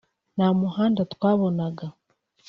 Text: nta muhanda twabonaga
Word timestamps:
nta 0.35 0.47
muhanda 0.59 1.01
twabonaga 1.13 1.85